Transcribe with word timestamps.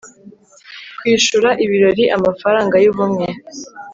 kwishura 0.97 1.49
ibirori, 1.63 2.03
amafaranga 2.17 2.75
yubumwe 2.83 3.25